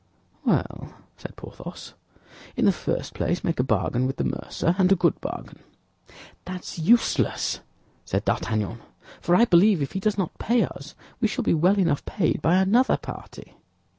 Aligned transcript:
"Well," 0.43 0.95
said 1.15 1.35
Porthos, 1.35 1.93
"in 2.55 2.65
the 2.65 2.71
first 2.71 3.13
place 3.13 3.43
make 3.43 3.59
a 3.59 3.63
bargain 3.63 4.07
with 4.07 4.15
the 4.17 4.23
mercer, 4.23 4.73
and 4.79 4.91
a 4.91 4.95
good 4.95 5.21
bargain." 5.21 5.59
"That's 6.43 6.79
useless," 6.79 7.59
said 8.03 8.25
D'Artagnan; 8.25 8.79
"for 9.21 9.35
I 9.35 9.45
believe 9.45 9.79
if 9.79 9.91
he 9.91 9.99
does 9.99 10.17
not 10.17 10.39
pay 10.39 10.63
us, 10.63 10.95
we 11.19 11.27
shall 11.27 11.43
be 11.43 11.53
well 11.53 11.77
enough 11.77 12.03
paid 12.05 12.41
by 12.41 12.55
another 12.55 12.97
party." 12.97 13.53